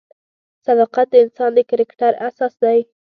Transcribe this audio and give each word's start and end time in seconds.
صداقت 0.65 1.07
د 1.11 1.15
انسان 1.23 1.49
د 1.55 1.59
کرکټر 1.69 2.11
اساس 2.27 2.53
دی. 2.63 2.79